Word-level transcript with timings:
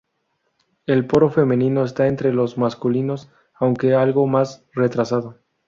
El 0.87 1.05
poro 1.05 1.29
femenino 1.29 1.83
está 1.85 2.07
entre 2.07 2.33
los 2.33 2.57
masculinos, 2.57 3.29
aunque 3.59 3.93
algo 3.93 4.25
más 4.25 4.65
retrasado. 4.73 5.37